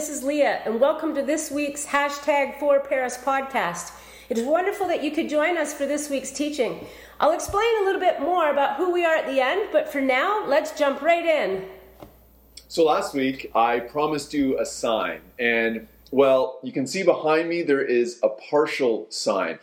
[0.00, 3.92] this is Leah, and welcome to this week's hashtag for Paris podcast.
[4.30, 6.86] It is wonderful that you could join us for this week's teaching.
[7.20, 10.00] I'll explain a little bit more about who we are at the end, but for
[10.00, 11.66] now, let's jump right in.
[12.66, 17.60] So last week, I promised you a sign, and well, you can see behind me
[17.60, 19.58] there is a partial sign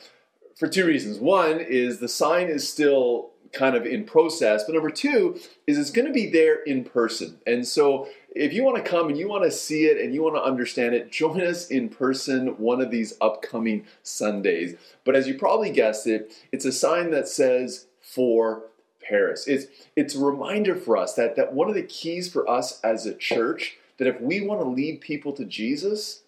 [0.56, 1.18] for two reasons.
[1.18, 5.90] One is the sign is still kind of in process, but number two is it's
[5.90, 7.40] going to be there in person.
[7.48, 10.24] And so if you want to come and you want to see it and you
[10.24, 14.76] want to understand it, join us in person one of these upcoming Sundays.
[15.04, 18.64] But as you probably guessed it, it's a sign that says for
[19.02, 19.48] Paris.
[19.48, 23.06] It's it's a reminder for us that that one of the keys for us as
[23.06, 26.22] a church that if we want to lead people to Jesus,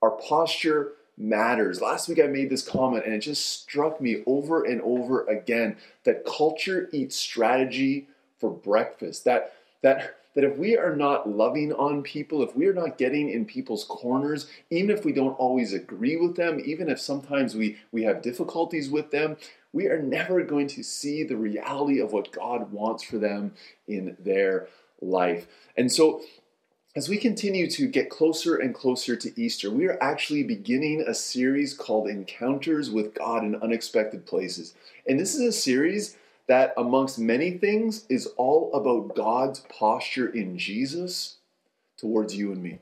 [0.00, 1.80] our posture matters.
[1.80, 5.76] Last week I made this comment and it just struck me over and over again
[6.04, 9.24] that culture eats strategy for breakfast.
[9.24, 13.30] That that that if we are not loving on people, if we are not getting
[13.30, 17.78] in people's corners, even if we don't always agree with them, even if sometimes we,
[17.92, 19.36] we have difficulties with them,
[19.72, 23.52] we are never going to see the reality of what God wants for them
[23.86, 24.68] in their
[25.00, 25.46] life.
[25.76, 26.22] And so
[26.94, 31.14] as we continue to get closer and closer to Easter, we are actually beginning a
[31.14, 34.74] series called Encounters with God in Unexpected Places.
[35.06, 40.58] And this is a series that, amongst many things, is all about God's posture in
[40.58, 41.36] Jesus
[41.96, 42.78] towards you and me.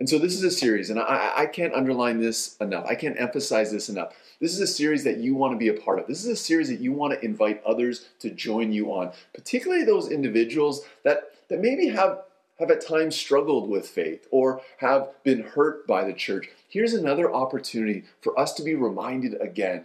[0.00, 2.86] And so this is a series, and I, I, can't underline this enough.
[2.86, 4.14] I can't emphasize this enough.
[4.40, 6.06] This is a series that you want to be a part of.
[6.06, 9.84] This is a series that you want to invite others to join you on, particularly
[9.84, 12.20] those individuals that, that maybe have
[12.58, 17.32] have at times struggled with faith or have been hurt by the church, here's another
[17.32, 19.84] opportunity for us to be reminded again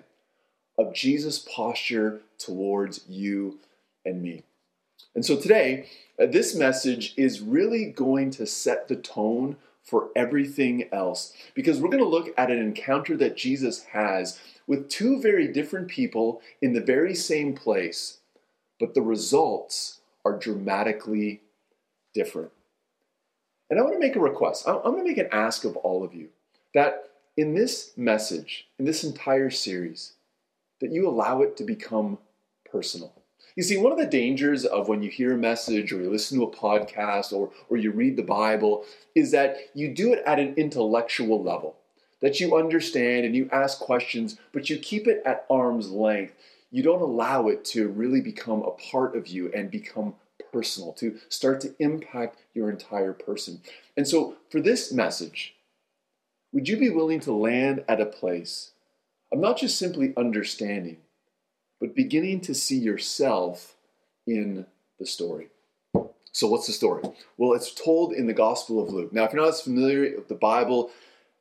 [0.77, 3.59] of Jesus' posture towards you
[4.05, 4.43] and me.
[5.15, 10.87] And so today, uh, this message is really going to set the tone for everything
[10.91, 15.47] else because we're going to look at an encounter that Jesus has with two very
[15.47, 18.19] different people in the very same place,
[18.79, 21.41] but the results are dramatically
[22.13, 22.51] different.
[23.69, 24.67] And I want to make a request.
[24.67, 26.29] I'm going to make an ask of all of you
[26.73, 30.13] that in this message, in this entire series,
[30.83, 32.17] that you allow it to become
[32.69, 33.13] personal.
[33.55, 36.37] You see, one of the dangers of when you hear a message or you listen
[36.37, 38.83] to a podcast or, or you read the Bible
[39.15, 41.77] is that you do it at an intellectual level,
[42.19, 46.33] that you understand and you ask questions, but you keep it at arm's length.
[46.69, 50.15] You don't allow it to really become a part of you and become
[50.51, 53.61] personal, to start to impact your entire person.
[53.95, 55.55] And so, for this message,
[56.51, 58.72] would you be willing to land at a place
[59.33, 60.97] of not just simply understanding,
[61.81, 63.75] but beginning to see yourself
[64.25, 64.67] in
[64.99, 65.47] the story?
[66.31, 67.03] So, what's the story?
[67.37, 69.11] Well, it's told in the Gospel of Luke.
[69.11, 70.91] Now, if you're not as familiar with the Bible,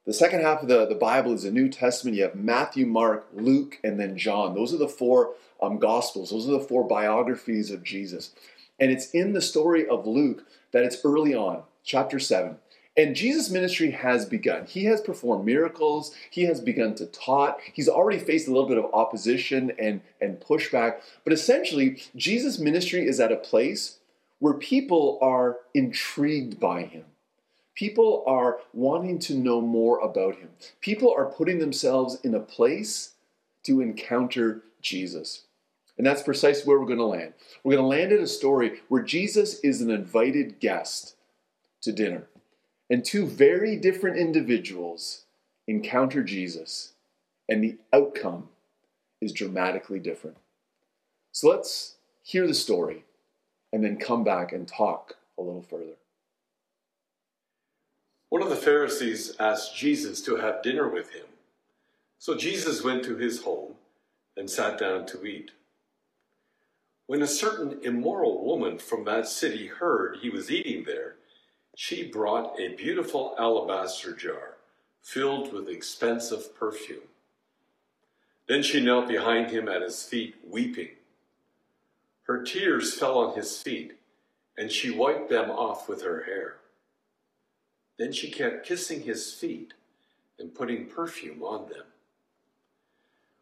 [0.06, 2.16] the second half of the, the Bible is the New Testament.
[2.16, 4.54] You have Matthew, Mark, Luke, and then John.
[4.54, 8.32] Those are the four um, Gospels, those are the four biographies of Jesus.
[8.80, 12.56] And it's in the story of Luke that it's early on, chapter 7.
[12.96, 14.66] And Jesus' ministry has begun.
[14.66, 16.14] He has performed miracles.
[16.30, 17.58] He has begun to taught.
[17.72, 21.00] He's already faced a little bit of opposition and, and pushback.
[21.24, 23.98] But essentially, Jesus' ministry is at a place
[24.40, 27.04] where people are intrigued by him.
[27.74, 30.50] People are wanting to know more about him.
[30.82, 33.14] People are putting themselves in a place
[33.62, 35.44] to encounter Jesus.
[35.96, 37.32] And that's precisely where we're going to land.
[37.62, 41.16] We're going to land at a story where Jesus is an invited guest
[41.82, 42.26] to dinner.
[42.92, 45.22] And two very different individuals
[45.66, 46.92] encounter Jesus,
[47.48, 48.50] and the outcome
[49.22, 50.36] is dramatically different.
[51.32, 53.04] So let's hear the story
[53.72, 55.96] and then come back and talk a little further.
[58.28, 61.26] One of the Pharisees asked Jesus to have dinner with him.
[62.18, 63.72] So Jesus went to his home
[64.36, 65.52] and sat down to eat.
[67.06, 71.16] When a certain immoral woman from that city heard he was eating there,
[71.74, 74.56] she brought a beautiful alabaster jar
[75.02, 77.08] filled with expensive perfume.
[78.48, 80.90] Then she knelt behind him at his feet, weeping.
[82.24, 83.98] Her tears fell on his feet,
[84.56, 86.56] and she wiped them off with her hair.
[87.98, 89.74] Then she kept kissing his feet
[90.38, 91.84] and putting perfume on them.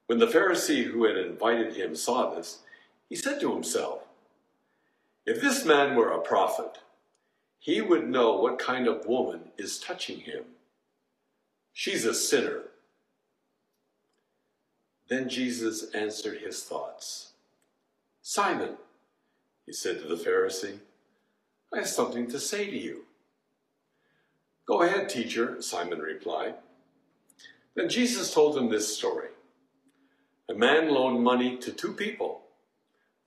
[0.06, 2.60] When the Pharisee who had invited him saw this,
[3.08, 4.02] he said to himself,
[5.24, 6.78] If this man were a prophet,
[7.60, 10.44] he would know what kind of woman is touching him.
[11.74, 12.62] She's a sinner.
[15.08, 17.32] Then Jesus answered his thoughts.
[18.22, 18.76] Simon,
[19.66, 20.78] he said to the Pharisee,
[21.72, 23.04] I have something to say to you.
[24.66, 26.54] Go ahead, teacher, Simon replied.
[27.74, 29.28] Then Jesus told him this story.
[30.48, 32.42] A man loaned money to two people,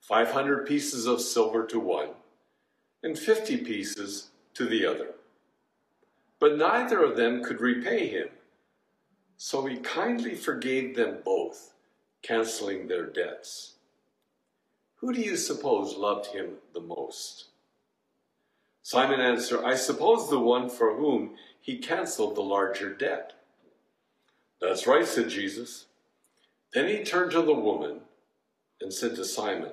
[0.00, 2.08] 500 pieces of silver to one,
[3.04, 5.10] and 50 pieces to the other.
[6.40, 8.28] But neither of them could repay him.
[9.36, 11.74] So he kindly forgave them both,
[12.22, 13.74] canceling their debts.
[14.96, 17.48] Who do you suppose loved him the most?
[18.82, 23.34] Simon answered, I suppose the one for whom he canceled the larger debt.
[24.62, 25.86] That's right, said Jesus.
[26.72, 28.00] Then he turned to the woman
[28.80, 29.72] and said to Simon,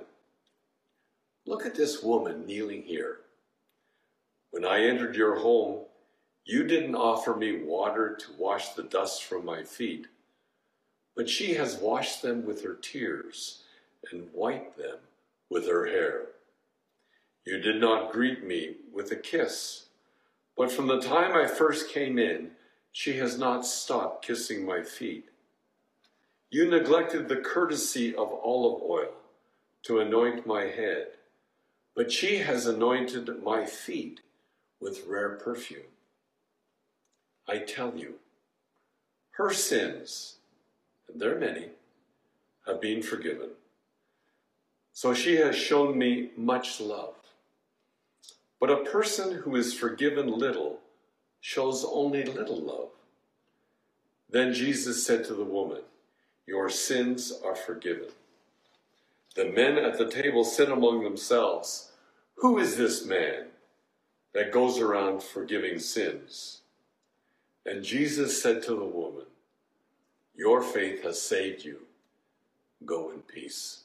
[1.46, 3.21] Look at this woman kneeling here.
[4.52, 5.86] When I entered your home,
[6.44, 10.08] you didn't offer me water to wash the dust from my feet,
[11.16, 13.64] but she has washed them with her tears
[14.12, 14.98] and wiped them
[15.50, 16.26] with her hair.
[17.46, 19.86] You did not greet me with a kiss,
[20.58, 22.52] but from the time I first came in,
[22.92, 25.30] she has not stopped kissing my feet.
[26.50, 29.14] You neglected the courtesy of olive oil
[29.84, 31.08] to anoint my head,
[31.96, 34.20] but she has anointed my feet
[34.82, 35.84] with rare perfume.
[37.48, 38.16] I tell you,
[39.32, 40.38] her sins,
[41.08, 41.68] and they're many,
[42.66, 43.50] have been forgiven.
[44.94, 47.16] So she has shown me much love.
[48.60, 50.80] But a person who is forgiven little
[51.40, 52.90] shows only little love.
[54.30, 55.82] Then Jesus said to the woman,
[56.46, 58.10] Your sins are forgiven.
[59.36, 61.92] The men at the table said among themselves,
[62.36, 63.48] Who is this man
[64.34, 66.62] that goes around forgiving sins?
[67.66, 69.26] And Jesus said to the woman,
[70.36, 71.82] Your faith has saved you.
[72.86, 73.82] Go in peace.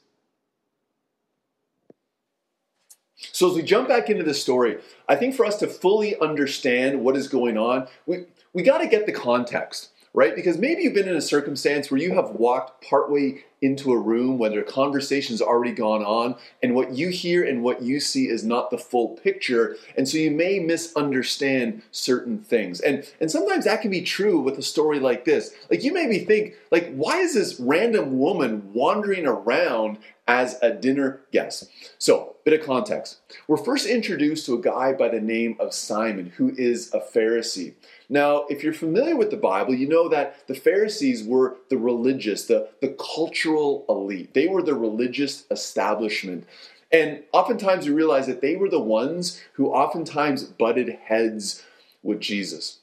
[3.16, 4.78] So, as we jump back into the story,
[5.08, 8.86] I think for us to fully understand what is going on, we, we got to
[8.86, 10.34] get the context right?
[10.34, 14.38] Because maybe you've been in a circumstance where you have walked partway into a room
[14.38, 18.42] when their conversation's already gone on, and what you hear and what you see is
[18.42, 22.80] not the full picture, and so you may misunderstand certain things.
[22.80, 25.54] And and sometimes that can be true with a story like this.
[25.70, 31.20] Like you maybe think, like, why is this random woman wandering around as a dinner
[31.32, 31.70] guest?
[31.98, 33.18] So, bit of context.
[33.48, 37.74] We're first introduced to a guy by the name of Simon, who is a Pharisee.
[38.08, 42.46] Now, if you're familiar with the Bible, you know that the Pharisees were the religious,
[42.46, 44.32] the, the cultural elite.
[44.32, 46.46] They were the religious establishment.
[46.92, 51.64] And oftentimes we realize that they were the ones who oftentimes butted heads
[52.02, 52.78] with Jesus.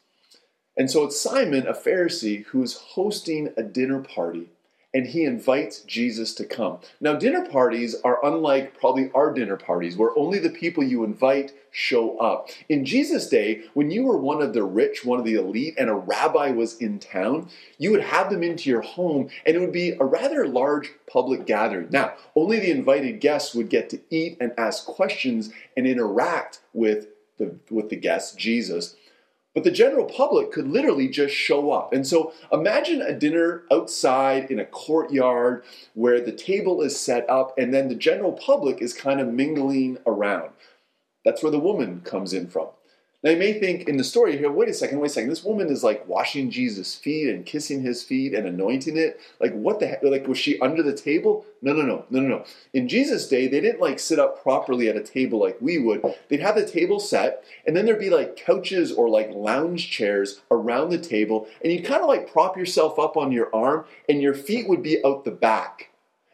[0.76, 4.50] And so it's Simon, a Pharisee, who is hosting a dinner party
[4.94, 6.78] and he invites Jesus to come.
[7.02, 11.54] Now, dinner parties are unlike probably our dinner parties, where only the people you invite
[11.72, 12.50] show up.
[12.70, 15.90] In Jesus' day, when you were one of the rich, one of the elite, and
[15.90, 17.50] a rabbi was in town,
[17.80, 21.48] you would have them into your home, and it would be a rather large public
[21.48, 21.88] gathering.
[21.90, 27.08] Now, only the invited guests would get to eat and ask questions and interact with
[27.40, 28.96] the, with the guest, Jesus.
[29.54, 31.94] But the general public could literally just show up.
[31.94, 35.64] And so imagine a dinner outside in a courtyard
[35.94, 40.00] where the table is set up and then the general public is kind of mingling
[40.08, 40.50] around.
[41.24, 42.70] That's where the woman comes in from.
[43.24, 45.30] Now you may think in the story here, wait a second, wait a second.
[45.30, 49.18] This woman is like washing Jesus' feet and kissing his feet and anointing it.
[49.40, 50.04] Like what the heck?
[50.04, 51.46] Like was she under the table?
[51.62, 52.46] No, no, no, no, no, no.
[52.74, 56.04] In Jesus' day, they didn't like sit up properly at a table like we would.
[56.28, 60.42] They'd have the table set, and then there'd be like couches or like lounge chairs
[60.52, 64.22] around the table, and you'd kind of like prop yourself up on your arm, and
[64.22, 65.92] your feet would be out the back.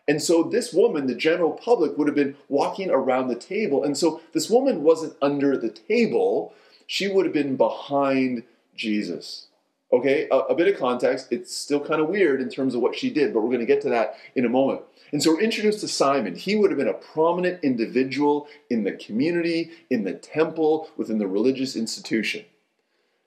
[0.07, 3.83] And so this woman, the general public, would have been walking around the table.
[3.83, 6.51] And so this woman wasn't under the table,
[6.89, 8.41] she would have been behind
[8.75, 9.45] Jesus.
[9.93, 11.27] Okay, a, a, bit of context.
[11.29, 13.67] It's still kind of weird in terms of what she did, but we're going to
[13.67, 14.81] get to that in a moment.
[15.11, 16.33] And so we're introduced to Simon.
[16.33, 21.27] He would have been a prominent individual in the community, in the temple, within the
[21.27, 22.43] religious institution.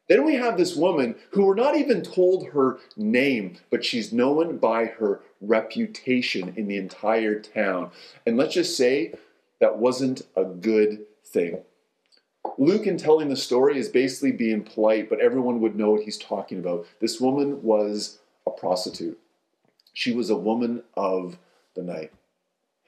[0.08, 4.58] Then we have this woman who we're not even told her name, but she's known
[4.58, 7.92] by her reputation in the entire town.
[8.26, 9.14] And let's just say
[9.60, 11.62] that wasn't a good thing.
[12.58, 16.18] Luke, in telling the story, is basically being polite, but everyone would know what he's
[16.18, 16.86] talking about.
[17.00, 19.18] This woman was a prostitute,
[19.92, 21.38] she was a woman of
[21.74, 22.12] the night.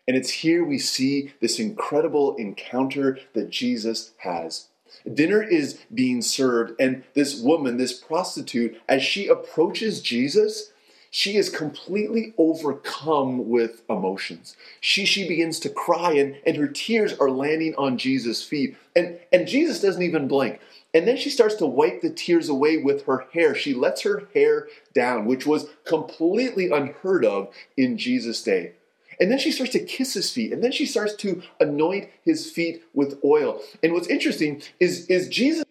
[0.06, 4.68] And it's here we see this incredible encounter that Jesus has.
[5.12, 10.72] Dinner is being served, and this woman, this prostitute, as she approaches Jesus,
[11.16, 14.56] she is completely overcome with emotions.
[14.80, 18.76] She, she begins to cry, and, and her tears are landing on Jesus' feet.
[18.96, 20.58] And, and Jesus doesn't even blink.
[20.92, 23.54] And then she starts to wipe the tears away with her hair.
[23.54, 28.72] She lets her hair down, which was completely unheard of in Jesus' day.
[29.20, 32.50] And then she starts to kiss his feet, and then she starts to anoint his
[32.50, 33.60] feet with oil.
[33.84, 35.64] And what's interesting is, is Jesus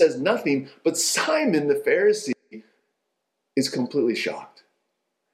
[0.00, 2.32] says nothing, but Simon the Pharisee
[3.56, 4.62] is completely shocked.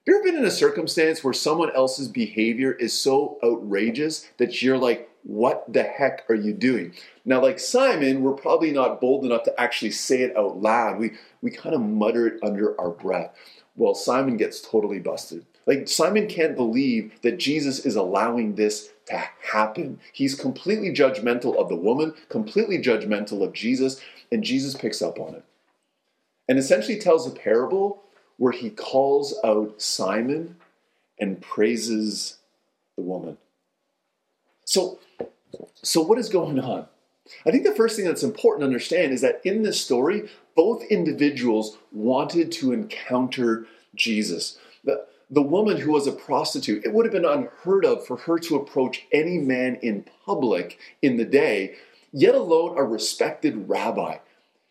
[0.06, 4.62] Have you ever been in a circumstance where someone else's behavior is so outrageous that
[4.62, 6.94] you're like, what the heck are you doing?
[7.24, 10.98] Now, like Simon, we're probably not bold enough to actually say it out loud.
[10.98, 13.34] We, we kind of mutter it under our breath.
[13.76, 15.44] Well, Simon gets totally busted.
[15.66, 19.22] Like Simon can't believe that Jesus is allowing this to
[19.52, 20.00] happen.
[20.14, 24.00] He's completely judgmental of the woman, completely judgmental of Jesus,
[24.32, 25.44] and Jesus picks up on it.
[26.48, 28.02] And essentially tells a parable
[28.38, 30.56] where he calls out Simon
[31.20, 32.38] and praises
[32.96, 33.36] the woman.
[34.64, 34.98] So,
[35.74, 36.86] so what is going on?
[37.44, 40.82] I think the first thing that's important to understand is that in this story, both
[40.84, 44.58] individuals wanted to encounter Jesus.
[44.84, 48.38] The, the woman who was a prostitute, it would have been unheard of for her
[48.38, 51.74] to approach any man in public in the day,
[52.12, 54.18] yet alone a respected rabbi.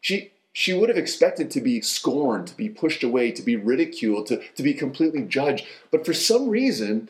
[0.02, 4.26] She, she would have expected to be scorned, to be pushed away, to be ridiculed,
[4.26, 5.64] to, to be completely judged.
[5.92, 7.10] But for some reason,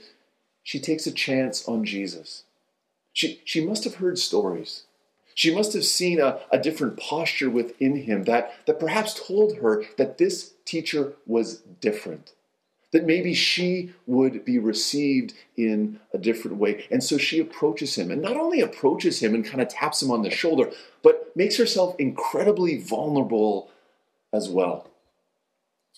[0.64, 2.44] she takes a chance on Jesus.
[3.14, 4.84] She, she must have heard stories.
[5.34, 9.86] She must have seen a, a different posture within him that, that perhaps told her
[9.98, 12.34] that this teacher was different
[12.92, 16.86] that maybe she would be received in a different way.
[16.90, 20.12] And so she approaches him, and not only approaches him and kind of taps him
[20.12, 20.72] on the shoulder,
[21.04, 23.70] but makes herself incredibly vulnerable
[24.32, 24.90] as well.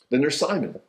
[0.09, 0.79] Then there's Simon.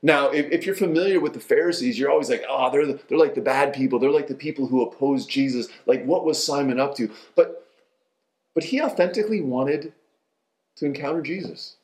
[0.00, 3.18] Now, if, if, you're familiar with the Pharisees, you're always like, oh, they're, the, they're
[3.18, 3.98] like the bad people.
[3.98, 5.66] They're like the people who oppose Jesus.
[5.86, 7.10] Like, what was Simon up to?
[7.34, 7.66] But,
[8.54, 9.92] but he authentically wanted
[10.76, 11.76] to encounter Jesus.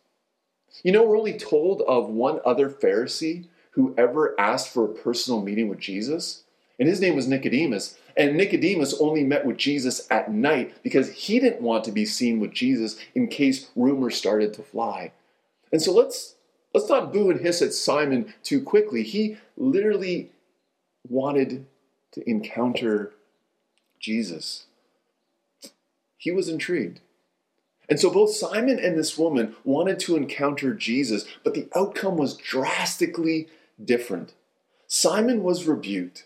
[0.84, 5.40] You know, we're only told of one other Pharisee who ever asked for a personal
[5.40, 6.44] meeting with Jesus.
[6.78, 7.96] And his name was Nicodemus.
[8.16, 12.40] And Nicodemus only met with Jesus at night because he didn't want to be seen
[12.40, 15.12] with Jesus in case rumors started to fly.
[15.72, 16.36] And so let's
[16.72, 19.02] let's not boo and hiss at Simon too quickly.
[19.02, 20.30] He literally
[21.08, 21.66] wanted
[22.12, 23.12] to encounter
[23.98, 24.66] Jesus.
[26.16, 27.00] He was intrigued.
[27.88, 32.36] And so both Simon and this woman wanted to encounter Jesus, but the outcome was
[32.36, 33.48] drastically
[33.82, 34.34] different.
[34.86, 36.24] Simon was rebuked,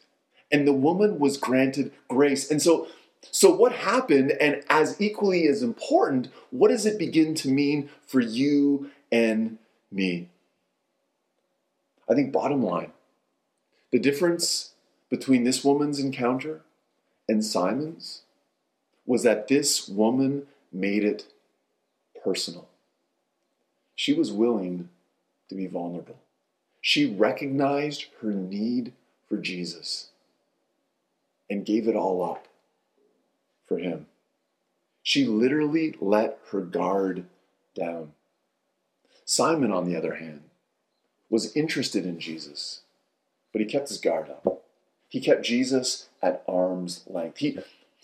[0.50, 2.50] and the woman was granted grace.
[2.50, 2.88] And so,
[3.30, 8.20] so what happened, and as equally as important, what does it begin to mean for
[8.20, 9.58] you and
[9.90, 10.28] me?
[12.10, 12.92] I think, bottom line,
[13.90, 14.72] the difference
[15.10, 16.62] between this woman's encounter
[17.28, 18.22] and Simon's
[19.06, 21.26] was that this woman made it
[22.22, 22.68] personal.
[23.94, 24.90] She was willing
[25.48, 26.18] to be vulnerable.
[26.80, 28.92] She recognized her need
[29.28, 30.08] for Jesus
[31.50, 32.48] and gave it all up
[33.66, 34.06] for him.
[35.02, 37.24] She literally let her guard
[37.74, 38.12] down.
[39.24, 40.42] Simon, on the other hand,
[41.30, 42.80] was interested in Jesus,
[43.52, 44.64] but he kept his guard up.
[45.08, 47.38] He kept Jesus at arm's length.
[47.38, 47.58] He,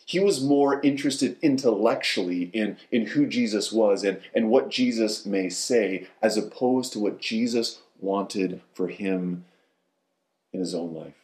[0.07, 5.49] he was more interested intellectually in, in who Jesus was and, and what Jesus may
[5.49, 9.45] say, as opposed to what Jesus wanted for him
[10.53, 11.15] in his own life.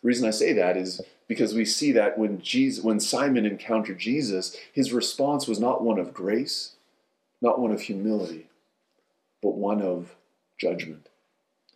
[0.00, 3.98] The reason I say that is because we see that when Jesus, when Simon encountered
[3.98, 6.76] Jesus, his response was not one of grace,
[7.42, 8.46] not one of humility,
[9.42, 10.14] but one of
[10.58, 11.08] judgment.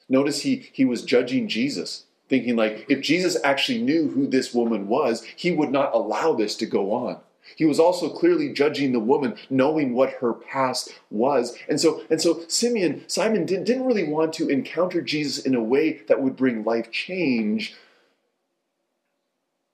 [0.09, 4.87] Notice he, he was judging Jesus, thinking like if Jesus actually knew who this woman
[4.87, 7.19] was, he would not allow this to go on.
[7.57, 11.57] He was also clearly judging the woman, knowing what her past was.
[11.69, 15.63] And so, and so Simeon, Simon didn't, didn't really want to encounter Jesus in a
[15.63, 17.75] way that would bring life change,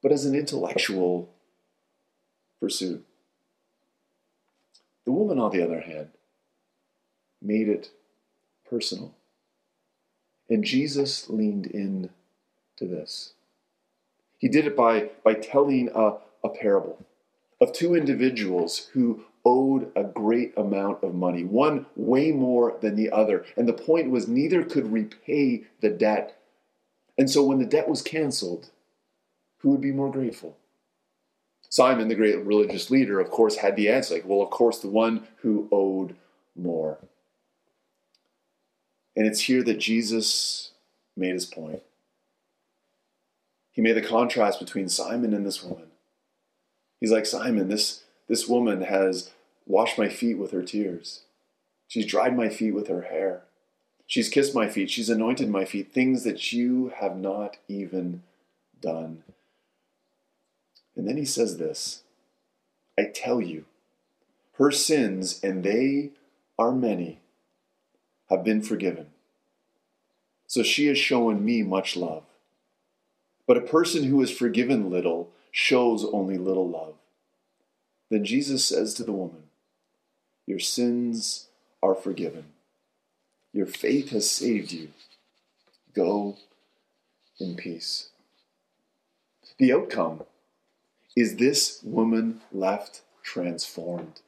[0.02, 1.28] but as an intellectual
[2.60, 3.04] pursuit.
[5.04, 6.08] The woman, on the other hand,
[7.40, 7.90] made it
[8.68, 9.14] personal.
[10.48, 12.10] And Jesus leaned in
[12.76, 13.34] to this.
[14.38, 17.04] He did it by, by telling a, a parable
[17.60, 23.10] of two individuals who owed a great amount of money, one way more than the
[23.10, 23.44] other.
[23.56, 26.38] And the point was, neither could repay the debt.
[27.16, 28.70] And so when the debt was canceled,
[29.58, 30.56] who would be more grateful?
[31.70, 34.88] Simon, the great religious leader, of course, had the answer like, well, of course, the
[34.88, 36.16] one who owed
[36.56, 36.98] more.
[39.16, 40.70] And it's here that Jesus
[41.16, 41.82] made his point.
[43.72, 45.87] He made the contrast between Simon and this woman.
[47.00, 49.30] He's like, Simon, this, this woman has
[49.66, 51.22] washed my feet with her tears.
[51.86, 53.42] She's dried my feet with her hair.
[54.06, 54.90] She's kissed my feet.
[54.90, 58.22] She's anointed my feet, things that you have not even
[58.80, 59.22] done.
[60.96, 62.02] And then he says this
[62.98, 63.64] I tell you,
[64.54, 66.10] her sins, and they
[66.58, 67.20] are many,
[68.28, 69.06] have been forgiven.
[70.46, 72.24] So she has shown me much love.
[73.46, 76.94] But a person who is forgiven little shows only little love.
[78.10, 79.44] Then Jesus says to the woman,
[80.46, 81.48] Your sins
[81.82, 82.44] are forgiven.
[83.52, 84.88] Your faith has saved you.
[85.94, 86.36] Go
[87.40, 88.08] in peace.
[89.58, 90.22] The outcome
[91.16, 94.20] is this woman left transformed.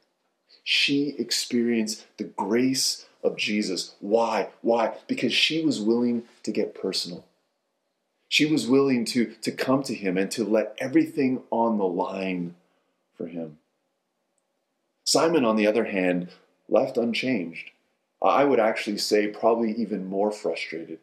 [0.63, 3.95] She experienced the grace of Jesus.
[3.99, 4.49] Why?
[4.61, 4.97] Why?
[5.07, 7.25] Because she was willing to get personal.
[8.31, 12.55] She was willing to, to come to him and to let everything on the line
[13.13, 13.57] for him.
[15.03, 16.29] Simon, on the other hand,
[16.69, 17.71] left unchanged.
[18.21, 20.99] I would actually say probably even more frustrated,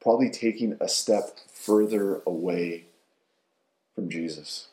[0.00, 2.86] probably taking a step further away
[3.94, 4.68] from Jesus.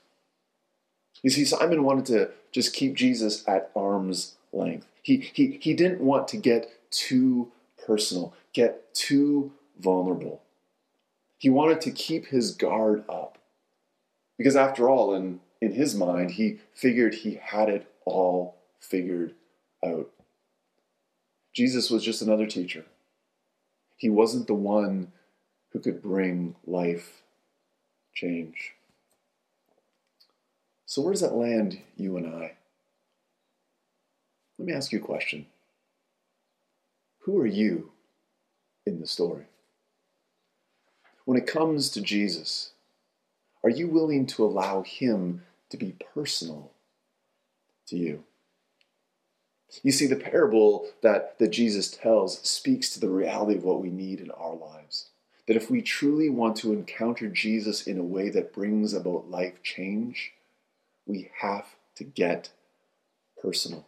[1.21, 4.87] You see, Simon wanted to just keep Jesus at arm's length.
[5.01, 7.51] He, he, he didn't want to get too
[7.85, 10.41] personal, get too vulnerable.
[11.39, 13.37] He wanted to keep his guard up.
[14.37, 19.33] Because after all, in, in his mind, he figured he had it all figured
[19.83, 20.09] out.
[21.53, 22.85] Jesus was just another teacher.
[23.95, 25.13] He wasn't the one
[25.71, 27.21] who could bring life
[28.13, 28.73] change.
[30.85, 32.53] So, where does that land you and I?
[34.57, 35.45] Let me ask you a question
[37.19, 37.91] Who are you
[38.85, 39.45] in the story?
[41.29, 42.71] When it comes to Jesus,
[43.63, 46.71] are you willing to allow Him to be personal
[47.85, 48.23] to you?
[49.83, 53.91] You see, the parable that, that Jesus tells speaks to the reality of what we
[53.91, 55.11] need in our lives.
[55.47, 59.61] That if we truly want to encounter Jesus in a way that brings about life
[59.61, 60.31] change,
[61.05, 62.49] we have to get
[63.39, 63.85] personal.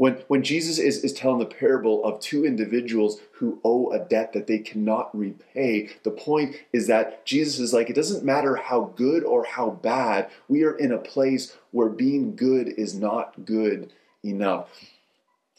[0.00, 4.32] When, when Jesus is, is telling the parable of two individuals who owe a debt
[4.32, 8.94] that they cannot repay, the point is that Jesus is like, it doesn't matter how
[8.96, 13.92] good or how bad, we are in a place where being good is not good
[14.24, 14.70] enough.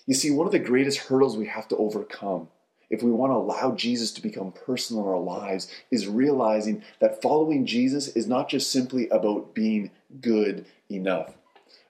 [0.08, 2.48] You see, one of the greatest hurdles we have to overcome
[2.90, 7.22] if we want to allow Jesus to become personal in our lives is realizing that
[7.22, 11.36] following Jesus is not just simply about being good enough.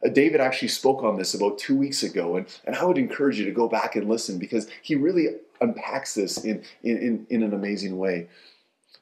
[0.03, 3.39] Uh, David actually spoke on this about two weeks ago, and, and I would encourage
[3.39, 5.27] you to go back and listen because he really
[5.59, 8.27] unpacks this in, in, in, in an amazing way.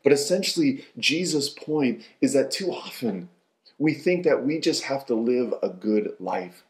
[0.04, 3.30] But essentially, Jesus' point is that too often
[3.78, 6.64] we think that we just have to live a good life.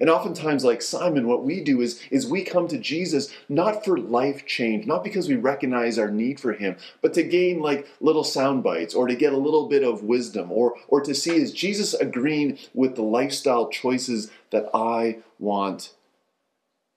[0.00, 3.98] And oftentimes, like Simon, what we do is, is we come to Jesus not for
[3.98, 8.24] life change, not because we recognize our need for him, but to gain like little
[8.24, 11.52] sound bites or to get a little bit of wisdom or, or to see is
[11.52, 15.92] Jesus agreeing with the lifestyle choices that I want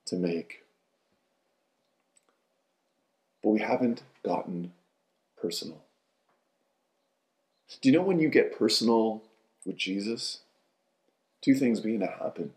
[0.05, 0.63] to make.
[3.43, 4.73] But we haven't gotten
[5.41, 5.81] personal.
[7.81, 9.21] Do you know when you get personal
[9.65, 10.39] with Jesus?
[11.41, 12.51] Two things begin to happen.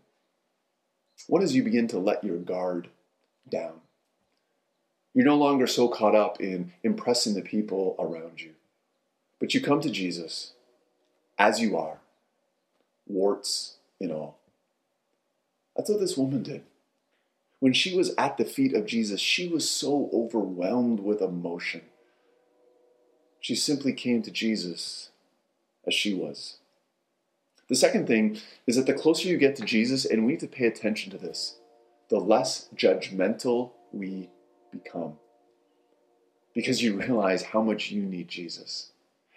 [1.27, 2.89] What as you begin to let your guard
[3.49, 3.81] down?
[5.13, 8.51] You're no longer so caught up in impressing the people around you,
[9.39, 10.53] but you come to Jesus
[11.37, 11.99] as you are,
[13.05, 14.39] warts and all.
[15.75, 16.63] That's what this woman did.
[17.59, 21.81] When she was at the feet of Jesus, she was so overwhelmed with emotion.
[23.39, 25.09] She simply came to Jesus
[25.85, 26.57] as she was.
[27.69, 30.47] The second thing is that the closer you get to Jesus, and we need to
[30.47, 31.57] pay attention to this,
[32.09, 34.29] the less judgmental we
[34.71, 35.13] become.
[36.53, 38.91] Because you realize how much you need Jesus.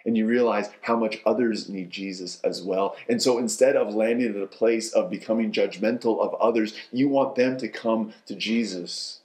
[0.05, 2.95] And you realize how much others need Jesus as well.
[3.09, 7.35] And so instead of landing at a place of becoming judgmental of others, you want
[7.35, 9.21] them to come to Jesus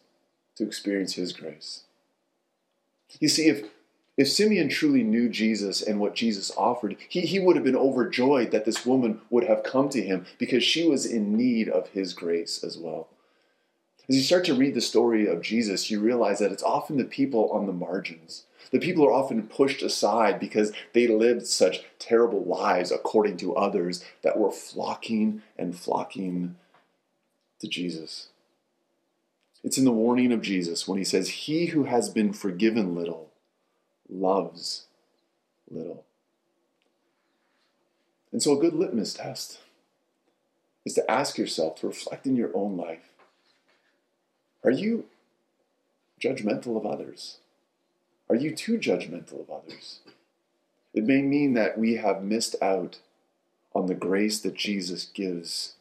[0.57, 1.85] to experience his grace.
[3.21, 3.67] You see, if
[4.22, 8.52] if Simeon truly knew Jesus and what Jesus offered, he, he would have been overjoyed
[8.52, 12.14] that this woman would have come to him because she was in need of his
[12.14, 13.08] grace as well.
[14.08, 17.04] As you start to read the story of Jesus, you realize that it's often the
[17.04, 18.44] people on the margins.
[18.70, 24.04] The people are often pushed aside because they lived such terrible lives according to others
[24.22, 26.54] that were flocking and flocking
[27.58, 28.28] to Jesus.
[29.64, 33.32] It's in the warning of Jesus when he says, He who has been forgiven little
[34.12, 34.85] loves
[35.70, 36.05] little.
[38.31, 39.61] And so, a good litmus test
[40.85, 43.12] is to ask yourself, to reflect in your own life
[44.64, 45.07] are you
[46.20, 47.38] judgmental of others?
[48.29, 50.01] Are you too judgmental of others?
[50.94, 53.01] It may mean that we have missed out
[53.75, 55.75] on the grace that Jesus gives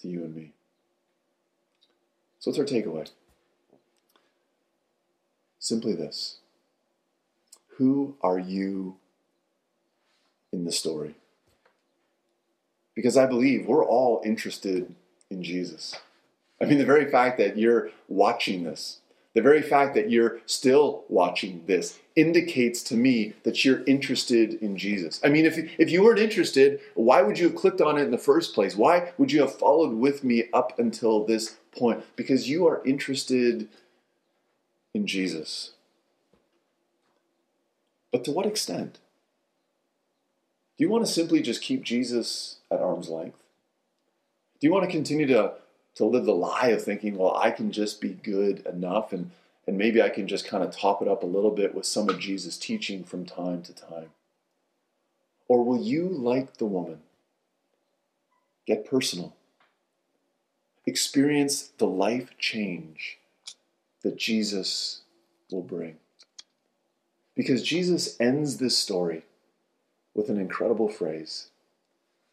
[0.00, 0.52] to you and me.
[2.38, 3.08] So, what's our takeaway?
[5.58, 6.38] Simply this
[7.80, 8.98] Who are you
[10.52, 11.14] in the story?
[12.94, 14.94] Because I believe we're all interested
[15.30, 15.96] in Jesus.
[16.60, 19.00] I mean, the very fact that you're watching this,
[19.32, 24.76] the very fact that you're still watching this indicates to me that you're interested in
[24.76, 25.18] Jesus.
[25.24, 28.10] I mean, if, if you weren't interested, why would you have clicked on it in
[28.10, 28.76] the first place?
[28.76, 32.04] Why would you have followed with me up until this point?
[32.14, 33.68] Because you are interested
[34.92, 35.72] in Jesus.
[38.12, 38.98] But to what extent?
[40.76, 43.42] Do you want to simply just keep Jesus at arm's length?
[44.60, 45.52] Do you want to continue to,
[45.96, 49.30] to live the lie of thinking, well, I can just be good enough and,
[49.66, 52.08] and maybe I can just kind of top it up a little bit with some
[52.08, 54.10] of Jesus' teaching from time to time?
[55.48, 57.00] Or will you, like the woman,
[58.66, 59.34] get personal?
[60.86, 63.18] Experience the life change
[64.02, 65.02] that Jesus
[65.50, 65.96] will bring.
[67.40, 69.22] Because Jesus ends this story
[70.14, 71.48] with an incredible phrase.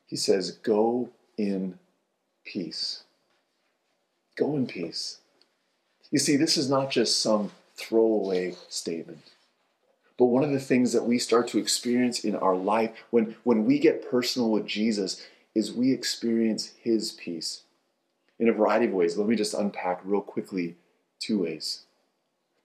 [0.06, 1.80] He says, Go in
[2.44, 3.04] peace.
[4.36, 5.20] Go in peace.
[6.12, 9.32] You see, this is not just some throwaway statement.
[10.18, 13.64] But one of the things that we start to experience in our life when, when
[13.64, 17.62] we get personal with Jesus is we experience his peace
[18.40, 19.18] in a variety of ways.
[19.18, 20.76] Let me just unpack real quickly
[21.18, 21.84] two ways.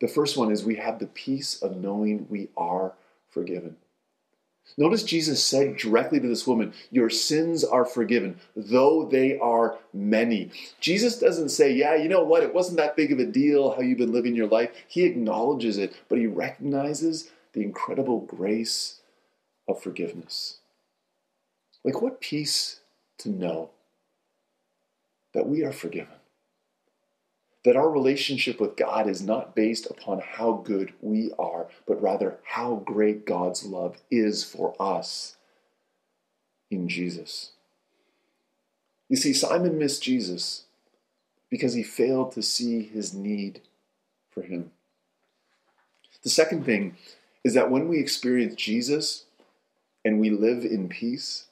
[0.03, 2.95] The first one is we have the peace of knowing we are
[3.31, 3.77] forgiven.
[4.77, 10.51] Notice Jesus said directly to this woman, Your sins are forgiven, though they are many.
[10.81, 12.43] Jesus doesn't say, Yeah, you know what?
[12.43, 14.73] It wasn't that big of a deal how you've been living your life.
[14.89, 19.03] He acknowledges it, but he recognizes the incredible grace
[19.69, 20.59] of forgiveness.
[21.85, 22.81] Like, what peace
[23.19, 23.71] to know
[25.33, 26.17] that we are forgiven
[27.65, 32.39] that our relationship with God is not based upon how good we are, but rather
[32.45, 35.37] how great God's love is for us
[36.71, 37.53] in Jesus.
[39.09, 40.65] You see, Simon missed Jesus
[41.51, 43.61] because he failed to see his need
[44.31, 44.73] for him.
[46.23, 46.97] The second thing
[47.45, 49.25] is that when we experience Jesus
[50.05, 51.47] and we live in peace,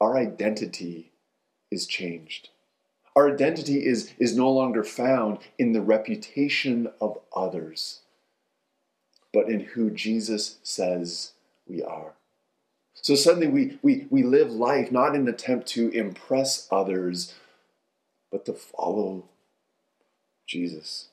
[0.00, 1.12] our identity
[1.70, 2.50] is changed.
[3.16, 8.00] Our identity is, is no longer found in the reputation of others,
[9.32, 11.32] but in who Jesus says
[11.66, 12.12] we are.
[12.92, 17.34] So suddenly we, we, we live life not in an attempt to impress others,
[18.30, 19.24] but to follow
[20.46, 21.08] Jesus.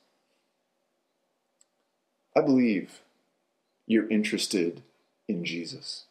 [2.35, 2.99] I believe
[3.87, 4.81] you're interested
[5.29, 6.03] in Jesus.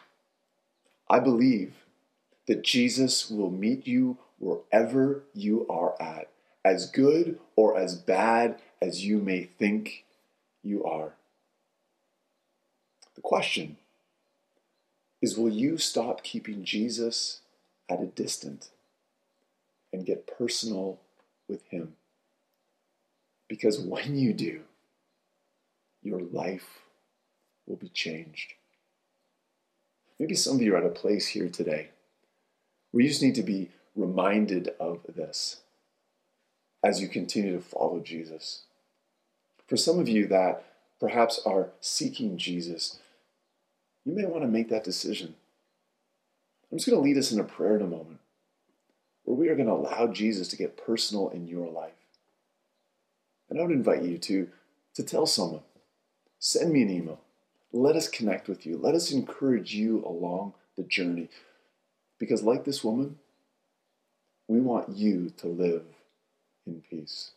[1.10, 1.74] I believe
[2.46, 6.28] that Jesus will meet you wherever you are at,
[6.64, 10.04] as good or as bad as you may think
[10.64, 11.12] you are.
[13.14, 13.76] The question
[15.20, 17.40] is will you stop keeping Jesus
[17.88, 18.70] at a distance
[19.92, 20.98] and get personal
[21.48, 21.94] with Him?
[23.48, 24.62] Because when you do,
[26.02, 26.80] your life
[27.66, 28.54] will be changed.
[30.18, 31.90] Maybe some of you are at a place here today
[32.90, 35.60] where you just need to be reminded of this
[36.84, 38.62] as you continue to follow Jesus.
[39.66, 40.64] For some of you that
[41.00, 42.98] perhaps are seeking Jesus,
[44.04, 45.34] you may want to make that decision.
[46.70, 48.18] I'm just going to lead us in a prayer in a moment
[49.24, 51.92] where we are going to allow Jesus to get personal in your life.
[53.48, 54.48] And I would invite you to,
[54.94, 55.62] to tell someone,
[56.38, 57.20] send me an email.
[57.72, 58.76] Let us connect with you.
[58.76, 61.28] Let us encourage you along the journey.
[62.18, 63.18] Because, like this woman,
[64.52, 65.84] we want you to live
[66.66, 67.30] in peace.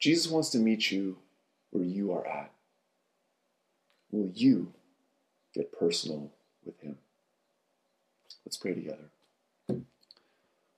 [0.00, 1.18] Jesus wants to meet you
[1.70, 2.50] where you are at.
[4.10, 4.72] Will you
[5.54, 6.32] get personal
[6.64, 6.98] with him?
[8.44, 9.10] Let's pray together.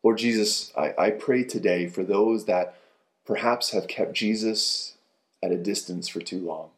[0.03, 2.75] Lord Jesus, I, I pray today for those that
[3.27, 4.97] perhaps have kept Jesus
[5.43, 6.71] at a distance for too long.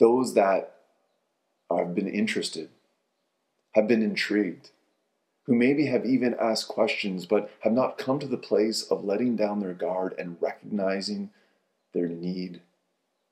[0.00, 0.74] Those that
[1.70, 2.70] have been interested,
[3.74, 4.70] have been intrigued,
[5.46, 9.36] who maybe have even asked questions but have not come to the place of letting
[9.36, 11.30] down their guard and recognizing
[11.94, 12.60] their need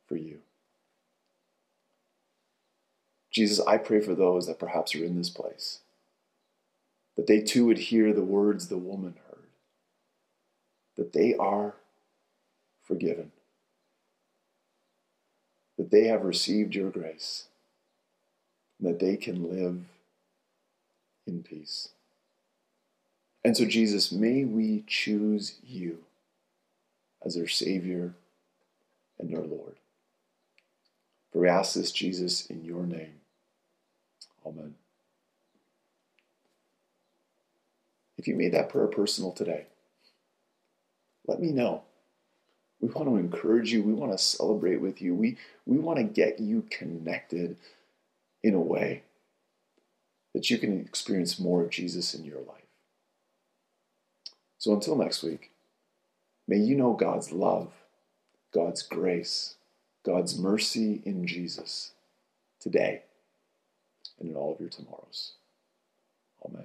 [0.06, 0.38] for you.
[3.30, 5.80] Jesus, I pray for those that perhaps are in this place.
[7.16, 9.46] that they too would hear the words the woman heard,
[10.96, 11.74] that they are
[12.82, 13.32] forgiven,
[15.78, 17.46] that they have received your grace,
[18.78, 19.84] and that they can live
[21.26, 21.90] in peace.
[23.44, 25.98] And so, Jesus, may we choose you
[27.24, 28.14] as our Savior
[29.18, 29.76] and our Lord.
[31.30, 33.20] For we ask this, Jesus, in your name.
[34.46, 34.74] Amen.
[38.16, 39.66] If you made that prayer personal today,
[41.26, 41.82] let me know.
[42.80, 43.82] We want to encourage you.
[43.82, 45.14] We want to celebrate with you.
[45.14, 47.56] We, we want to get you connected
[48.42, 49.02] in a way
[50.34, 52.63] that you can experience more of Jesus in your life.
[54.64, 55.50] So until next week,
[56.48, 57.70] may you know God's love,
[58.50, 59.56] God's grace,
[60.06, 61.92] God's mercy in Jesus
[62.60, 63.02] today
[64.18, 65.32] and in all of your tomorrows.
[66.46, 66.64] Amen.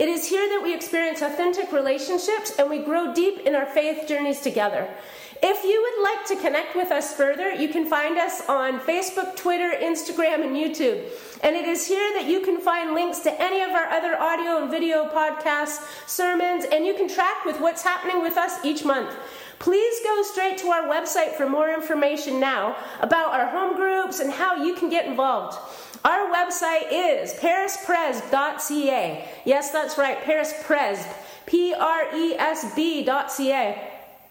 [0.00, 4.08] It is here that we experience authentic relationships and we grow deep in our faith
[4.08, 4.88] journeys together.
[5.42, 9.36] If you would like to connect with us further, you can find us on Facebook,
[9.36, 11.04] Twitter, Instagram, and YouTube.
[11.42, 14.62] And it is here that you can find links to any of our other audio
[14.62, 19.14] and video podcasts, sermons, and you can track with what's happening with us each month.
[19.58, 24.32] Please go straight to our website for more information now about our home groups and
[24.32, 25.58] how you can get involved.
[26.04, 29.28] Our website is parispresb.ca.
[29.44, 31.06] Yes, that's right, parispresb.
[31.46, 33.89] P R E S B.ca.